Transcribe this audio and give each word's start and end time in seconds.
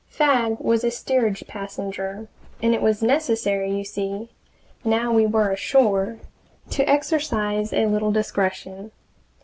Fagg 0.09 0.59
was 0.59 0.83
a 0.83 0.89
steerage 0.89 1.45
passenger, 1.45 2.27
and 2.59 2.73
it 2.73 2.81
was 2.81 3.03
necessary, 3.03 3.69
you 3.71 3.83
see, 3.83 4.31
now 4.83 5.13
we 5.13 5.27
were 5.27 5.51
ashore, 5.51 6.17
to 6.71 6.89
exercise 6.89 7.71
a 7.71 7.85
little 7.85 8.11
discretion. 8.11 8.91